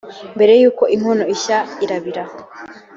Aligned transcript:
mbere 0.35 0.53
y’uko 0.61 0.83
inkono 0.95 1.23
ishya, 1.35 1.59
irabira. 1.83 2.23